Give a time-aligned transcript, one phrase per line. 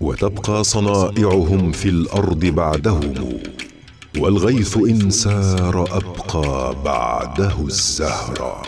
[0.00, 3.14] وتبقى صنائعهم في الأرض بعدهم
[4.18, 8.62] والغيث إن سار أبقى بعده الزهر.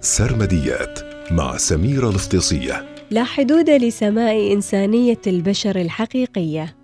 [0.00, 0.98] سرمديات
[1.30, 6.76] مع سميره الافتصيه لا حدود لسماء إنسانية البشر الحقيقية.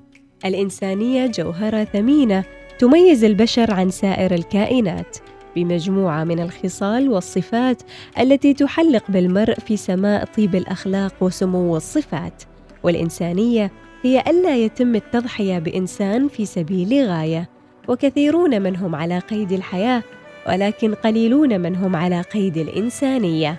[0.45, 2.45] الإنسانية جوهره ثمينة
[2.79, 5.17] تميز البشر عن سائر الكائنات
[5.57, 7.83] بمجموعة من الخصال والصفات
[8.21, 12.43] التي تحلق بالمرء في سماء طيب الأخلاق وسمو الصفات.
[12.83, 13.71] والإنسانية
[14.03, 17.49] هي ألا يتم التضحية بإنسان في سبيل غاية
[17.89, 20.03] وكثيرون منهم على قيد الحياة
[20.49, 23.57] ولكن قليلون من هم على قيد الإنسانية.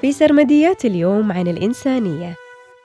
[0.00, 2.36] في سرمديات اليوم عن الإنسانية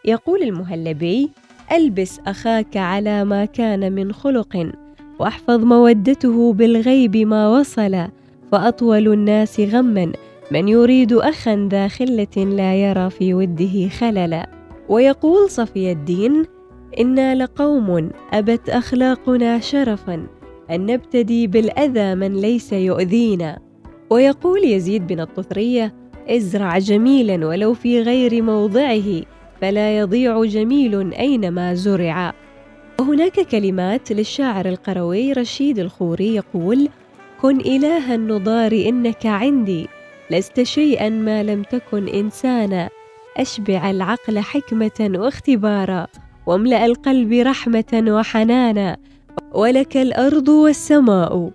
[0.05, 1.29] يقول المهلبي
[1.71, 4.71] ألبس أخاك على ما كان من خلق
[5.19, 8.07] واحفظ مودته بالغيب ما وصل
[8.51, 10.11] فأطول الناس غما
[10.51, 14.49] من يريد اخا ذا خلة لا يرى في وده خللا
[14.89, 16.45] ويقول صفي الدين
[16.99, 20.27] إنا لقوم أبت أخلاقنا شرفا
[20.71, 23.59] أن نبتدي بالأذى من ليس يؤذينا.
[24.09, 25.93] ويقول يزيد بن الطثريه
[26.29, 29.21] ازرع جميلا ولو في غير موضعه
[29.61, 32.33] فلا يضيع جميل أينما زرع.
[32.99, 36.89] وهناك كلمات للشاعر القروي رشيد الخوري يقول
[37.41, 39.87] كن إله النضار إنك عندي
[40.31, 42.89] لست شيئا ما لم تكن إنسانا.
[43.37, 46.07] أشبع العقل حكمة واختبارا
[46.45, 48.97] واملأ القلب رحمة وحنانا
[49.53, 51.51] ولك الأرض والسماء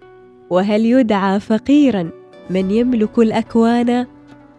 [0.51, 2.11] وهل يدعى فقيرا
[2.51, 4.07] من يملك الأكوان؟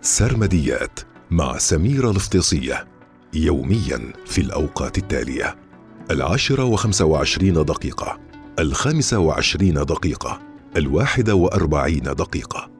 [0.01, 0.99] سرمديات
[1.31, 2.87] مع سميرة الافتصية
[3.33, 5.55] يوميا في الأوقات التالية
[6.11, 8.19] العاشرة وخمسة وعشرين دقيقة
[8.59, 10.39] الخامسة وعشرين دقيقة
[10.77, 12.72] الواحدة وأربعين دقيقة.